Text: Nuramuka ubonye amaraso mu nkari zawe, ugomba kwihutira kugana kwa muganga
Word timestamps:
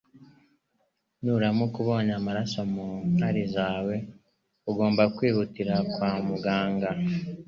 Nuramuka 1.21 1.75
ubonye 1.83 2.13
amaraso 2.19 2.59
mu 2.73 2.85
nkari 3.13 3.43
zawe, 3.55 3.95
ugomba 4.69 5.03
kwihutira 5.15 5.73
kugana 5.77 5.89
kwa 5.93 6.09
muganga 6.27 6.89